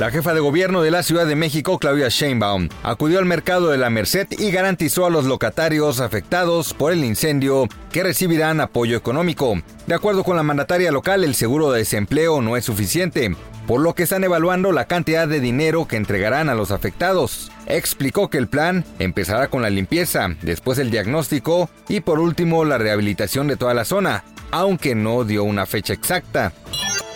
La 0.00 0.10
jefa 0.10 0.32
de 0.32 0.40
gobierno 0.40 0.80
de 0.80 0.90
la 0.90 1.02
Ciudad 1.02 1.26
de 1.26 1.36
México, 1.36 1.78
Claudia 1.78 2.08
Sheinbaum, 2.08 2.70
acudió 2.82 3.18
al 3.18 3.26
mercado 3.26 3.68
de 3.68 3.76
la 3.76 3.90
Merced 3.90 4.28
y 4.30 4.50
garantizó 4.50 5.04
a 5.04 5.10
los 5.10 5.26
locatarios 5.26 6.00
afectados 6.00 6.72
por 6.72 6.94
el 6.94 7.04
incendio 7.04 7.68
que 7.92 8.02
recibirán 8.02 8.62
apoyo 8.62 8.96
económico. 8.96 9.60
De 9.86 9.94
acuerdo 9.94 10.24
con 10.24 10.36
la 10.36 10.42
mandataria 10.42 10.90
local, 10.90 11.22
el 11.22 11.34
seguro 11.34 11.70
de 11.70 11.80
desempleo 11.80 12.40
no 12.40 12.56
es 12.56 12.64
suficiente, 12.64 13.36
por 13.66 13.82
lo 13.82 13.94
que 13.94 14.04
están 14.04 14.24
evaluando 14.24 14.72
la 14.72 14.86
cantidad 14.86 15.28
de 15.28 15.38
dinero 15.38 15.86
que 15.86 15.96
entregarán 15.96 16.48
a 16.48 16.54
los 16.54 16.70
afectados. 16.70 17.52
Explicó 17.66 18.30
que 18.30 18.38
el 18.38 18.48
plan 18.48 18.86
empezará 19.00 19.48
con 19.48 19.60
la 19.60 19.68
limpieza, 19.68 20.28
después 20.40 20.78
el 20.78 20.90
diagnóstico 20.90 21.68
y 21.90 22.00
por 22.00 22.20
último 22.20 22.64
la 22.64 22.78
rehabilitación 22.78 23.48
de 23.48 23.58
toda 23.58 23.74
la 23.74 23.84
zona, 23.84 24.24
aunque 24.50 24.94
no 24.94 25.24
dio 25.24 25.44
una 25.44 25.66
fecha 25.66 25.92
exacta. 25.92 26.54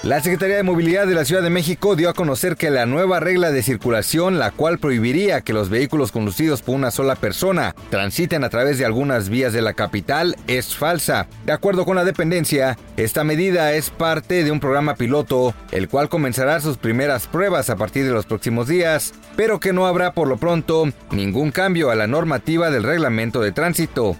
La 0.04 0.20
Secretaría 0.20 0.56
de 0.56 0.62
Movilidad 0.62 1.06
de 1.06 1.14
la 1.14 1.24
Ciudad 1.24 1.42
de 1.42 1.48
México 1.48 1.96
dio 1.96 2.10
a 2.10 2.14
conocer 2.14 2.56
que 2.56 2.68
la 2.68 2.84
nueva 2.84 3.20
regla 3.20 3.50
de 3.50 3.62
circulación, 3.62 4.38
la 4.38 4.50
cual 4.50 4.78
prohibiría 4.78 5.40
que 5.40 5.54
los 5.54 5.70
vehículos 5.70 6.12
conducidos 6.12 6.60
por 6.60 6.74
una 6.74 6.90
sola 6.90 7.14
persona 7.14 7.74
transiten 7.88 8.44
a 8.44 8.50
través 8.50 8.76
de 8.76 8.84
algunas 8.84 9.30
vías 9.30 9.54
de 9.54 9.62
la 9.62 9.72
capital, 9.72 10.36
es 10.46 10.76
falsa. 10.76 11.26
De 11.46 11.52
acuerdo 11.52 11.86
con 11.86 11.96
la 11.96 12.04
dependencia, 12.04 12.76
esta 12.98 13.24
medida 13.24 13.72
es 13.72 13.88
parte 13.88 14.44
de 14.44 14.50
un 14.50 14.60
programa 14.60 14.94
piloto, 14.94 15.54
el 15.72 15.88
cual 15.88 16.10
comenzará 16.10 16.60
sus 16.60 16.76
primeras 16.76 17.26
pruebas 17.26 17.70
a 17.70 17.76
partir 17.76 18.04
de 18.04 18.12
los 18.12 18.26
próximos 18.26 18.68
días, 18.68 19.14
pero 19.36 19.58
que 19.58 19.72
no 19.72 19.86
habrá 19.86 20.12
por 20.12 20.28
lo 20.28 20.36
pronto 20.36 20.84
ningún 21.12 21.50
cambio 21.50 21.90
a 21.90 21.94
la 21.94 22.06
normativa 22.06 22.68
del 22.68 22.82
reglamento 22.82 23.40
de 23.40 23.52
tránsito. 23.52 24.18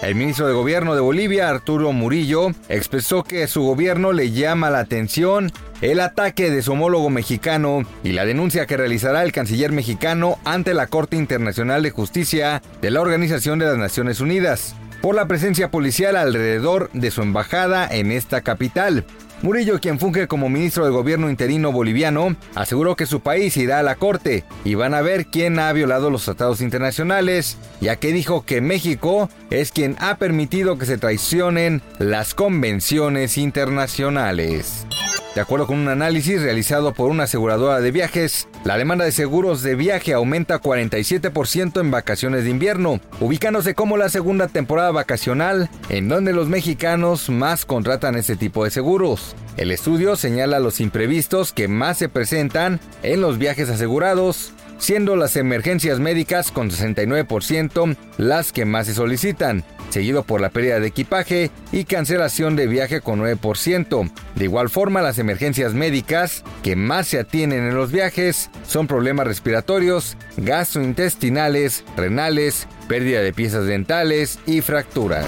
El 0.00 0.14
ministro 0.14 0.46
de 0.46 0.54
Gobierno 0.54 0.94
de 0.94 1.00
Bolivia, 1.00 1.48
Arturo 1.48 1.92
Murillo, 1.92 2.52
expresó 2.68 3.24
que 3.24 3.48
su 3.48 3.62
gobierno 3.62 4.12
le 4.12 4.30
llama 4.30 4.70
la 4.70 4.78
atención 4.78 5.50
el 5.80 5.98
ataque 5.98 6.50
de 6.52 6.62
su 6.62 6.72
homólogo 6.72 7.10
mexicano 7.10 7.82
y 8.04 8.12
la 8.12 8.24
denuncia 8.24 8.66
que 8.66 8.76
realizará 8.76 9.24
el 9.24 9.32
canciller 9.32 9.72
mexicano 9.72 10.38
ante 10.44 10.72
la 10.72 10.86
Corte 10.86 11.16
Internacional 11.16 11.82
de 11.82 11.90
Justicia 11.90 12.62
de 12.80 12.90
la 12.92 13.00
Organización 13.00 13.58
de 13.58 13.66
las 13.66 13.76
Naciones 13.76 14.20
Unidas 14.20 14.76
por 15.00 15.14
la 15.14 15.26
presencia 15.26 15.70
policial 15.70 16.16
alrededor 16.16 16.90
de 16.92 17.10
su 17.10 17.22
embajada 17.22 17.86
en 17.90 18.12
esta 18.12 18.40
capital. 18.40 19.04
Murillo, 19.40 19.78
quien 19.78 20.00
funge 20.00 20.26
como 20.26 20.48
ministro 20.48 20.84
de 20.84 20.90
gobierno 20.90 21.30
interino 21.30 21.70
boliviano, 21.70 22.34
aseguró 22.56 22.96
que 22.96 23.06
su 23.06 23.20
país 23.20 23.56
irá 23.56 23.78
a 23.78 23.84
la 23.84 23.94
corte 23.94 24.44
y 24.64 24.74
van 24.74 24.94
a 24.94 25.00
ver 25.00 25.26
quién 25.26 25.60
ha 25.60 25.72
violado 25.72 26.10
los 26.10 26.24
tratados 26.24 26.60
internacionales, 26.60 27.56
ya 27.80 27.94
que 27.96 28.12
dijo 28.12 28.44
que 28.44 28.60
México 28.60 29.30
es 29.50 29.70
quien 29.70 29.94
ha 30.00 30.16
permitido 30.16 30.76
que 30.76 30.86
se 30.86 30.98
traicionen 30.98 31.82
las 31.98 32.34
convenciones 32.34 33.38
internacionales. 33.38 34.86
De 35.34 35.42
acuerdo 35.42 35.66
con 35.66 35.78
un 35.78 35.88
análisis 35.88 36.42
realizado 36.42 36.92
por 36.94 37.10
una 37.10 37.24
aseguradora 37.24 37.80
de 37.80 37.90
viajes, 37.92 38.48
la 38.64 38.76
demanda 38.76 39.04
de 39.04 39.12
seguros 39.12 39.62
de 39.62 39.76
viaje 39.76 40.12
aumenta 40.12 40.60
47% 40.60 41.80
en 41.80 41.90
vacaciones 41.90 42.44
de 42.44 42.50
invierno, 42.50 43.00
ubicándose 43.20 43.74
como 43.74 43.96
la 43.96 44.08
segunda 44.08 44.48
temporada 44.48 44.90
vacacional 44.90 45.70
en 45.90 46.08
donde 46.08 46.32
los 46.32 46.48
mexicanos 46.48 47.28
más 47.30 47.64
contratan 47.64 48.16
este 48.16 48.36
tipo 48.36 48.64
de 48.64 48.70
seguros. 48.70 49.36
El 49.56 49.70
estudio 49.70 50.16
señala 50.16 50.60
los 50.60 50.80
imprevistos 50.80 51.52
que 51.52 51.68
más 51.68 51.98
se 51.98 52.08
presentan 52.08 52.80
en 53.02 53.20
los 53.20 53.38
viajes 53.38 53.68
asegurados, 53.68 54.52
siendo 54.78 55.16
las 55.16 55.36
emergencias 55.36 55.98
médicas 55.98 56.50
con 56.50 56.70
69% 56.70 57.96
las 58.16 58.52
que 58.52 58.64
más 58.64 58.86
se 58.86 58.94
solicitan, 58.94 59.64
seguido 59.90 60.22
por 60.22 60.40
la 60.40 60.50
pérdida 60.50 60.80
de 60.80 60.88
equipaje 60.88 61.50
y 61.72 61.84
cancelación 61.84 62.56
de 62.56 62.66
viaje 62.66 63.00
con 63.00 63.20
9%. 63.20 64.10
De 64.36 64.44
igual 64.44 64.70
forma, 64.70 65.02
las 65.02 65.18
emergencias 65.18 65.74
médicas 65.74 66.44
que 66.62 66.76
más 66.76 67.08
se 67.08 67.18
atienden 67.18 67.68
en 67.68 67.74
los 67.74 67.92
viajes 67.92 68.50
son 68.66 68.86
problemas 68.86 69.26
respiratorios, 69.26 70.16
gastrointestinales, 70.36 71.84
renales, 71.96 72.66
pérdida 72.88 73.20
de 73.20 73.32
piezas 73.32 73.66
dentales 73.66 74.38
y 74.46 74.60
fracturas. 74.60 75.26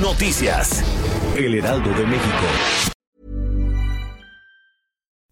Noticias. 0.00 0.82
El 1.36 1.54
Heraldo 1.54 1.90
de 1.90 2.06
México. 2.06 2.95